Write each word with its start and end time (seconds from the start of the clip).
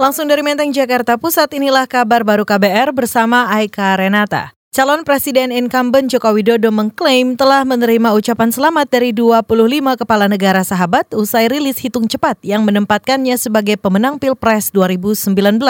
Langsung 0.00 0.24
dari 0.24 0.40
Menteng, 0.40 0.72
Jakarta 0.72 1.20
Pusat, 1.20 1.60
inilah 1.60 1.84
kabar 1.84 2.24
baru 2.24 2.48
KBR 2.48 2.96
bersama 2.96 3.44
Aika 3.52 3.92
Renata. 3.92 4.56
Calon 4.72 5.04
Presiden 5.04 5.52
incumbent 5.52 6.08
Joko 6.08 6.32
Widodo 6.32 6.72
mengklaim 6.72 7.36
telah 7.36 7.60
menerima 7.60 8.16
ucapan 8.16 8.48
selamat 8.48 8.88
dari 8.88 9.12
25 9.12 9.44
kepala 10.00 10.32
negara 10.32 10.64
sahabat 10.64 11.12
usai 11.12 11.44
rilis 11.52 11.76
hitung 11.76 12.08
cepat 12.08 12.40
yang 12.40 12.64
menempatkannya 12.64 13.36
sebagai 13.36 13.76
pemenang 13.76 14.16
Pilpres 14.16 14.72
2019. 14.72 15.60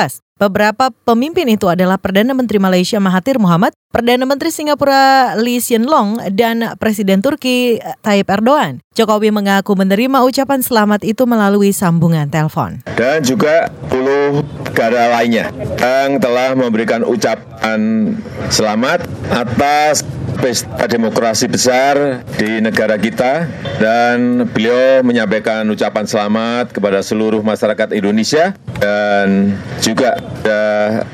Beberapa 0.42 0.90
pemimpin 1.06 1.46
itu 1.46 1.70
adalah 1.70 2.02
Perdana 2.02 2.34
Menteri 2.34 2.58
Malaysia 2.58 2.98
Mahathir 2.98 3.38
Mohamad, 3.38 3.70
Perdana 3.94 4.26
Menteri 4.26 4.50
Singapura 4.50 5.38
Lee 5.38 5.62
Hsien 5.62 5.86
Loong, 5.86 6.18
dan 6.34 6.74
Presiden 6.82 7.22
Turki 7.22 7.78
Tayyip 8.02 8.26
Erdogan. 8.26 8.82
Jokowi 8.98 9.30
mengaku 9.30 9.78
menerima 9.78 10.18
ucapan 10.26 10.58
selamat 10.58 11.06
itu 11.06 11.30
melalui 11.30 11.70
sambungan 11.70 12.26
telepon. 12.26 12.82
Dan 12.98 13.22
juga 13.22 13.70
10 13.94 14.42
negara 14.66 15.14
lainnya 15.14 15.54
yang 15.78 16.18
telah 16.18 16.58
memberikan 16.58 17.06
ucapan 17.06 18.10
selamat 18.50 19.06
atas 19.30 20.02
pesta 20.38 20.86
demokrasi 20.88 21.50
besar 21.50 22.24
di 22.38 22.62
negara 22.62 22.96
kita 22.96 23.46
dan 23.80 24.46
beliau 24.48 25.02
menyampaikan 25.04 25.66
ucapan 25.68 26.04
selamat 26.06 26.72
kepada 26.72 27.02
seluruh 27.02 27.40
masyarakat 27.40 27.92
Indonesia 27.96 28.56
dan 28.80 29.56
juga 29.80 30.18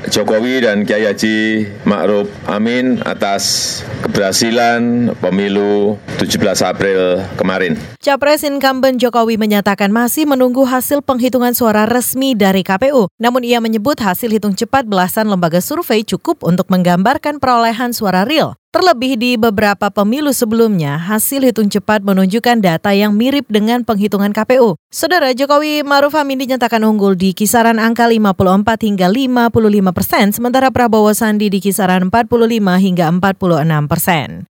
Jokowi 0.09 0.65
dan 0.65 0.83
Kiai 0.83 1.05
Haji 1.05 1.69
Ma'ruf 1.85 2.27
Amin 2.49 2.99
atas 3.05 3.79
keberhasilan 4.03 5.13
pemilu 5.21 5.95
17 6.17 6.39
April 6.65 7.23
kemarin. 7.37 7.77
Capres 8.01 8.41
incumbent 8.43 8.97
Jokowi 8.97 9.37
menyatakan 9.37 9.93
masih 9.93 10.25
menunggu 10.25 10.65
hasil 10.65 11.05
penghitungan 11.05 11.53
suara 11.53 11.85
resmi 11.85 12.33
dari 12.33 12.65
KPU. 12.65 13.07
Namun 13.21 13.45
ia 13.45 13.61
menyebut 13.63 14.01
hasil 14.01 14.33
hitung 14.33 14.57
cepat 14.57 14.89
belasan 14.89 15.29
lembaga 15.29 15.61
survei 15.63 16.03
cukup 16.03 16.43
untuk 16.43 16.67
menggambarkan 16.73 17.37
perolehan 17.37 17.95
suara 17.95 18.25
real. 18.27 18.58
Terlebih 18.69 19.17
di 19.17 19.33
beberapa 19.33 19.89
pemilu 19.89 20.29
sebelumnya, 20.29 20.93
hasil 21.01 21.41
hitung 21.41 21.73
cepat 21.73 22.05
menunjukkan 22.05 22.61
data 22.61 22.93
yang 22.93 23.17
mirip 23.17 23.49
dengan 23.49 23.81
penghitungan 23.81 24.29
KPU. 24.29 24.77
Saudara 24.93 25.33
Jokowi 25.33 25.81
Maruf 25.81 26.13
Amin 26.13 26.37
dinyatakan 26.37 26.85
unggul 26.85 27.17
di 27.17 27.33
kisaran 27.33 27.81
angka 27.81 28.05
54 28.05 28.85
hingga 28.85 29.09
55 29.09 29.89
persen, 29.89 30.25
sementara 30.29 30.69
Prabowo 30.69 31.09
Sandi 31.17 31.49
di 31.49 31.57
kisaran 31.57 32.13
45 32.13 32.77
hingga 32.77 33.09
46 33.09 33.89
persen. 33.89 34.48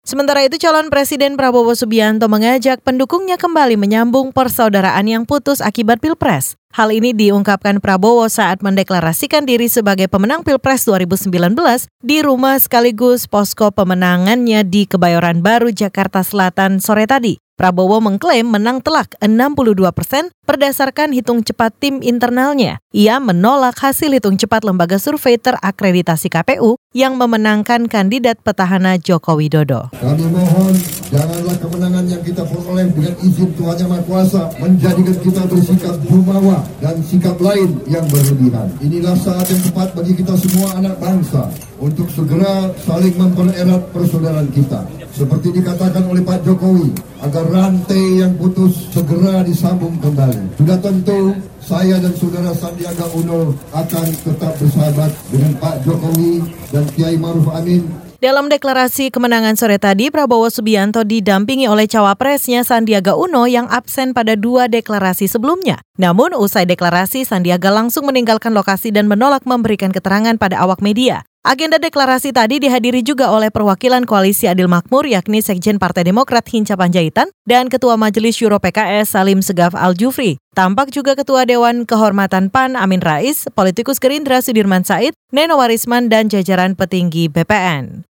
Sementara 0.00 0.40
itu 0.40 0.56
calon 0.56 0.88
Presiden 0.88 1.36
Prabowo 1.36 1.76
Subianto 1.76 2.24
mengajak 2.24 2.80
pendukungnya 2.80 3.36
kembali 3.36 3.76
menyambung 3.76 4.32
persaudaraan 4.32 5.04
yang 5.04 5.28
putus 5.28 5.60
akibat 5.60 6.00
Pilpres. 6.00 6.56
Hal 6.72 6.88
ini 6.88 7.12
diungkapkan 7.12 7.84
Prabowo 7.84 8.24
saat 8.32 8.64
mendeklarasikan 8.64 9.44
diri 9.44 9.68
sebagai 9.68 10.08
pemenang 10.08 10.40
Pilpres 10.40 10.88
2019 10.88 11.52
di 12.00 12.24
rumah 12.24 12.56
sekaligus 12.56 13.28
posko 13.28 13.68
pemenangannya 13.76 14.64
di 14.64 14.88
Kebayoran 14.88 15.44
Baru, 15.44 15.68
Jakarta 15.68 16.24
Selatan 16.24 16.80
sore 16.80 17.04
tadi. 17.04 17.36
Prabowo 17.60 18.00
mengklaim 18.00 18.48
menang 18.48 18.80
telak 18.80 19.12
62 19.20 19.84
persen 19.92 20.32
berdasarkan 20.48 21.12
hitung 21.12 21.44
cepat 21.44 21.76
tim 21.76 22.00
internalnya. 22.00 22.80
Ia 22.96 23.20
menolak 23.20 23.76
hasil 23.84 24.16
hitung 24.16 24.40
cepat 24.40 24.64
lembaga 24.64 24.96
survei 24.96 25.36
terakreditasi 25.36 26.32
KPU 26.32 26.80
yang 26.96 27.20
memenangkan 27.20 27.84
kandidat 27.84 28.40
petahana 28.40 28.96
Joko 28.96 29.36
Widodo. 29.36 29.92
Kami 29.92 30.24
mohon 30.32 30.72
janganlah 31.10 31.56
kemenangan 31.58 32.04
yang 32.06 32.22
kita 32.22 32.42
peroleh 32.46 32.86
dengan 32.94 33.14
izin 33.20 33.50
Tuhan 33.58 33.76
Yang 33.82 33.90
Maha 33.90 34.02
Kuasa 34.06 34.42
menjadikan 34.62 35.16
kita 35.18 35.42
bersikap 35.50 35.96
jumawa 36.06 36.58
dan 36.78 36.96
sikap 37.02 37.36
lain 37.42 37.70
yang 37.90 38.06
berlebihan. 38.08 38.70
Inilah 38.78 39.18
saat 39.18 39.46
yang 39.50 39.62
tepat 39.66 39.92
bagi 39.98 40.14
kita 40.14 40.34
semua 40.38 40.78
anak 40.78 40.94
bangsa 41.02 41.50
untuk 41.82 42.06
segera 42.14 42.70
saling 42.86 43.14
mempererat 43.18 43.82
persaudaraan 43.90 44.48
kita. 44.54 44.86
Seperti 45.10 45.50
dikatakan 45.58 46.06
oleh 46.06 46.22
Pak 46.22 46.46
Jokowi, 46.46 46.94
agar 47.20 47.44
rantai 47.50 48.22
yang 48.22 48.32
putus 48.38 48.88
segera 48.94 49.42
disambung 49.42 49.98
kembali. 49.98 50.56
Sudah 50.56 50.78
tentu 50.78 51.34
saya 51.60 52.00
dan 52.00 52.14
saudara 52.16 52.54
Sandiaga 52.56 53.06
Uno 53.12 53.52
akan 53.74 54.06
tetap 54.24 54.52
bersahabat 54.56 55.10
dengan 55.28 55.52
Pak 55.60 55.76
Jokowi 55.84 56.40
dan 56.72 56.84
Kiai 56.94 57.18
Maruf 57.20 57.46
Amin 57.52 58.09
dalam 58.20 58.52
deklarasi 58.52 59.08
kemenangan 59.08 59.56
sore 59.56 59.80
tadi, 59.80 60.12
Prabowo 60.12 60.52
Subianto 60.52 61.02
didampingi 61.02 61.66
oleh 61.66 61.88
cawapresnya 61.88 62.62
Sandiaga 62.62 63.16
Uno 63.16 63.48
yang 63.48 63.66
absen 63.72 64.12
pada 64.12 64.36
dua 64.36 64.68
deklarasi 64.68 65.26
sebelumnya. 65.26 65.80
Namun, 65.96 66.36
usai 66.36 66.68
deklarasi, 66.68 67.24
Sandiaga 67.24 67.72
langsung 67.72 68.04
meninggalkan 68.06 68.52
lokasi 68.52 68.92
dan 68.92 69.08
menolak 69.08 69.48
memberikan 69.48 69.90
keterangan 69.90 70.36
pada 70.36 70.60
awak 70.60 70.84
media. 70.84 71.24
Agenda 71.40 71.80
deklarasi 71.80 72.36
tadi 72.36 72.60
dihadiri 72.60 73.00
juga 73.00 73.32
oleh 73.32 73.48
perwakilan 73.48 74.04
Koalisi 74.04 74.44
Adil 74.44 74.68
Makmur 74.68 75.08
yakni 75.08 75.40
Sekjen 75.40 75.80
Partai 75.80 76.04
Demokrat 76.04 76.44
Hinca 76.52 76.76
Panjaitan 76.76 77.32
dan 77.48 77.72
Ketua 77.72 77.96
Majelis 77.96 78.36
Juro 78.36 78.60
PKS 78.60 79.16
Salim 79.16 79.40
Segaf 79.40 79.72
Al-Jufri. 79.72 80.36
Tampak 80.52 80.92
juga 80.92 81.16
Ketua 81.16 81.48
Dewan 81.48 81.88
Kehormatan 81.88 82.52
PAN 82.52 82.76
Amin 82.76 83.00
Rais, 83.00 83.48
politikus 83.56 83.96
Gerindra 83.96 84.44
Sudirman 84.44 84.84
Said, 84.84 85.16
Neno 85.32 85.56
Warisman, 85.56 86.12
dan 86.12 86.28
jajaran 86.28 86.76
petinggi 86.76 87.32
BPN. 87.32 88.09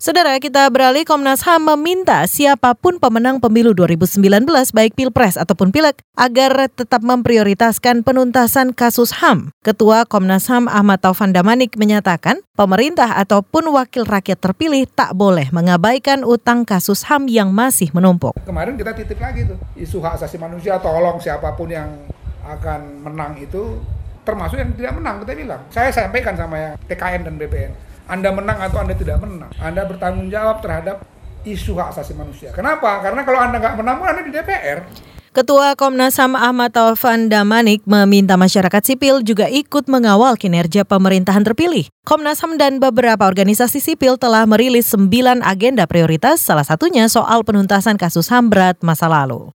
Saudara, 0.00 0.32
kita 0.40 0.64
beralih 0.72 1.04
Komnas 1.04 1.44
HAM 1.44 1.76
meminta 1.76 2.24
siapa 2.24 2.72
pun 2.72 2.96
pemenang 2.96 3.36
pemilu 3.36 3.76
2019 3.76 4.48
baik 4.48 4.96
Pilpres 4.96 5.36
ataupun 5.36 5.76
Pileg 5.76 5.92
agar 6.16 6.72
tetap 6.72 7.04
memprioritaskan 7.04 8.00
penuntasan 8.00 8.72
kasus 8.72 9.12
HAM. 9.20 9.52
Ketua 9.60 10.08
Komnas 10.08 10.48
HAM 10.48 10.72
Ahmad 10.72 11.04
Taufan 11.04 11.36
Damanik 11.36 11.76
menyatakan, 11.76 12.40
pemerintah 12.56 13.12
ataupun 13.20 13.76
wakil 13.76 14.08
rakyat 14.08 14.40
terpilih 14.40 14.88
tak 14.88 15.12
boleh 15.12 15.52
mengabaikan 15.52 16.24
utang 16.24 16.64
kasus 16.64 17.04
HAM 17.04 17.28
yang 17.28 17.52
masih 17.52 17.92
menumpuk. 17.92 18.32
Kemarin 18.48 18.80
kita 18.80 18.96
titip 18.96 19.20
lagi 19.20 19.52
tuh, 19.52 19.60
isu 19.76 20.00
hak 20.00 20.16
asasi 20.16 20.40
manusia 20.40 20.80
tolong 20.80 21.20
siapa 21.20 21.52
pun 21.52 21.68
yang 21.68 21.92
akan 22.48 23.04
menang 23.04 23.36
itu 23.36 23.76
termasuk 24.24 24.64
yang 24.64 24.72
tidak 24.80 24.96
menang 24.96 25.20
kita 25.28 25.36
bilang. 25.36 25.60
Saya 25.68 25.92
sampaikan 25.92 26.32
sama 26.40 26.56
yang 26.56 26.72
TKN 26.88 27.28
dan 27.28 27.36
BPN 27.36 27.89
anda 28.10 28.34
menang 28.34 28.58
atau 28.58 28.82
Anda 28.82 28.98
tidak 28.98 29.22
menang. 29.22 29.54
Anda 29.62 29.86
bertanggung 29.86 30.34
jawab 30.34 30.58
terhadap 30.58 31.06
isu 31.46 31.78
hak 31.78 31.94
asasi 31.94 32.18
manusia. 32.18 32.50
Kenapa? 32.50 32.98
Karena 32.98 33.22
kalau 33.22 33.38
Anda 33.38 33.62
nggak 33.62 33.78
menang, 33.78 34.02
Anda 34.02 34.22
di 34.26 34.34
DPR. 34.34 34.82
Ketua 35.30 35.78
Komnas 35.78 36.18
HAM 36.18 36.34
Ahmad 36.34 36.74
Taufan 36.74 37.30
Damanik 37.30 37.86
meminta 37.86 38.34
masyarakat 38.34 38.82
sipil 38.82 39.22
juga 39.22 39.46
ikut 39.46 39.86
mengawal 39.86 40.34
kinerja 40.34 40.82
pemerintahan 40.82 41.46
terpilih. 41.46 41.86
Komnas 42.02 42.42
HAM 42.42 42.58
dan 42.58 42.82
beberapa 42.82 43.30
organisasi 43.30 43.78
sipil 43.78 44.18
telah 44.18 44.42
merilis 44.42 44.90
sembilan 44.90 45.46
agenda 45.46 45.86
prioritas, 45.86 46.42
salah 46.42 46.66
satunya 46.66 47.06
soal 47.06 47.46
penuntasan 47.46 47.94
kasus 47.94 48.26
HAM 48.26 48.50
berat 48.50 48.82
masa 48.82 49.06
lalu. 49.06 49.54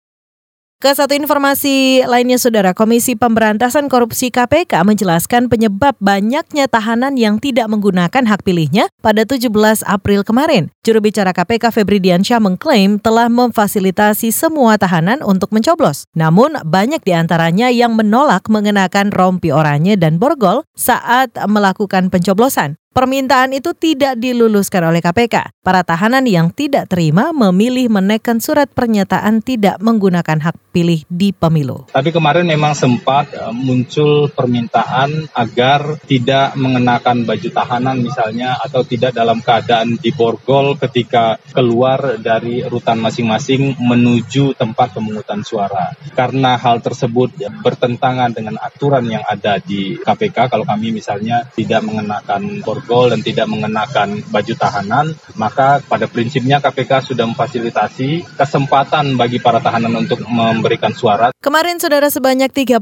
Ke 0.75 0.91
satu 0.91 1.15
informasi 1.15 2.03
lainnya, 2.03 2.35
Saudara, 2.35 2.75
Komisi 2.75 3.15
Pemberantasan 3.15 3.87
Korupsi 3.87 4.27
KPK 4.27 4.83
menjelaskan 4.83 5.47
penyebab 5.47 5.95
banyaknya 6.03 6.67
tahanan 6.67 7.15
yang 7.15 7.39
tidak 7.39 7.71
menggunakan 7.71 8.27
hak 8.27 8.43
pilihnya 8.43 8.91
pada 8.99 9.23
17 9.23 9.47
April 9.87 10.27
kemarin. 10.27 10.67
Juru 10.83 10.99
bicara 10.99 11.31
KPK 11.31 11.71
Febri 11.71 12.03
Diansyah 12.03 12.43
mengklaim 12.43 12.99
telah 12.99 13.31
memfasilitasi 13.31 14.35
semua 14.35 14.75
tahanan 14.75 15.23
untuk 15.23 15.55
mencoblos. 15.55 16.11
Namun, 16.11 16.59
banyak 16.67 16.99
di 17.07 17.15
antaranya 17.15 17.71
yang 17.71 17.95
menolak 17.95 18.51
mengenakan 18.51 19.15
rompi 19.15 19.55
oranye 19.55 19.95
dan 19.95 20.19
borgol 20.19 20.67
saat 20.75 21.31
melakukan 21.47 22.11
pencoblosan. 22.11 22.75
Permintaan 22.95 23.51
itu 23.51 23.75
tidak 23.75 24.15
diluluskan 24.23 24.87
oleh 24.87 25.03
KPK. 25.03 25.51
Para 25.59 25.83
tahanan 25.83 26.23
yang 26.23 26.47
tidak 26.47 26.87
terima 26.87 27.35
memilih 27.35 27.91
menekan 27.91 28.39
surat 28.39 28.71
pernyataan 28.71 29.43
tidak 29.43 29.83
menggunakan 29.83 30.39
hak 30.39 30.55
pilih 30.71 31.03
di 31.11 31.35
pemilu. 31.35 31.91
Tapi 31.91 32.15
kemarin 32.15 32.47
memang 32.47 32.71
sempat 32.71 33.35
e, 33.35 33.51
muncul 33.51 34.31
permintaan 34.31 35.27
agar 35.35 35.99
tidak 36.07 36.55
mengenakan 36.55 37.27
baju 37.27 37.49
tahanan 37.51 37.99
misalnya 37.99 38.55
atau 38.63 38.87
tidak 38.87 39.11
dalam 39.11 39.43
keadaan 39.43 39.99
diborgol 39.99 40.79
ketika 40.79 41.35
keluar 41.51 42.15
dari 42.15 42.63
rutan 42.63 43.03
masing-masing 43.03 43.75
menuju 43.75 44.55
tempat 44.55 44.95
pemungutan 44.95 45.43
suara. 45.43 45.91
Karena 46.15 46.55
hal 46.55 46.79
tersebut 46.79 47.35
bertentangan 47.59 48.31
dengan 48.31 48.55
aturan 48.63 49.03
yang 49.03 49.27
ada 49.27 49.59
di 49.59 49.99
KPK 49.99 50.47
kalau 50.47 50.63
kami 50.63 50.95
misalnya 50.95 51.43
tidak 51.51 51.83
mengenakan 51.83 52.63
borgol 52.63 52.84
gol 52.85 53.11
dan 53.11 53.19
tidak 53.25 53.49
mengenakan 53.49 54.21
baju 54.31 54.53
tahanan, 54.55 55.17
maka 55.35 55.83
pada 55.85 56.05
prinsipnya 56.05 56.63
KPK 56.63 57.11
sudah 57.11 57.25
memfasilitasi 57.27 58.37
kesempatan 58.37 59.19
bagi 59.19 59.41
para 59.41 59.59
tahanan 59.59 60.05
untuk 60.05 60.23
memberikan 60.25 60.93
suara. 60.95 61.33
Kemarin 61.43 61.77
saudara 61.81 62.07
sebanyak 62.07 62.49
36 62.53 62.79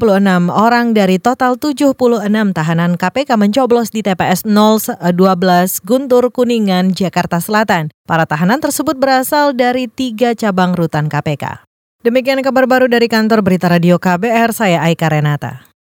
orang 0.52 0.94
dari 0.94 1.18
total 1.18 1.58
76 1.58 1.96
tahanan 2.54 3.00
KPK 3.00 3.40
mencoblos 3.40 3.90
di 3.90 4.06
TPS 4.06 4.46
012 4.46 5.02
Guntur 5.84 6.30
Kuningan, 6.30 6.94
Jakarta 6.94 7.42
Selatan. 7.42 7.90
Para 8.04 8.28
tahanan 8.28 8.60
tersebut 8.60 9.00
berasal 9.00 9.56
dari 9.56 9.88
tiga 9.88 10.36
cabang 10.36 10.76
rutan 10.76 11.08
KPK. 11.08 11.64
Demikian 12.04 12.44
kabar 12.44 12.68
baru 12.68 12.92
dari 12.92 13.08
kantor 13.08 13.40
Berita 13.40 13.72
Radio 13.72 13.96
KBR, 13.96 14.52
saya 14.52 14.84
Aika 14.84 15.08
Renata. 15.08 15.73